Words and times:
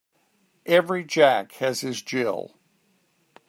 Every 0.65 1.03
Jack 1.03 1.51
has 1.57 1.81
his 1.81 2.01
Jill. 2.01 2.55